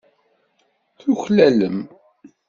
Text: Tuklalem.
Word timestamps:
Tuklalem. 0.99 1.77